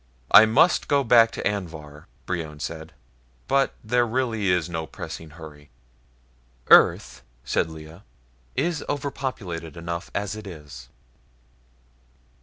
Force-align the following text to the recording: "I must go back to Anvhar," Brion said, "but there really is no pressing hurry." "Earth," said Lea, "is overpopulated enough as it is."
"I 0.31 0.47
must 0.47 0.87
go 0.87 1.03
back 1.03 1.29
to 1.33 1.47
Anvhar," 1.47 2.07
Brion 2.25 2.59
said, 2.59 2.91
"but 3.47 3.75
there 3.83 4.03
really 4.07 4.49
is 4.49 4.67
no 4.67 4.87
pressing 4.87 5.29
hurry." 5.29 5.69
"Earth," 6.71 7.21
said 7.43 7.69
Lea, 7.69 8.01
"is 8.55 8.83
overpopulated 8.89 9.77
enough 9.77 10.09
as 10.15 10.35
it 10.35 10.47
is." 10.47 10.89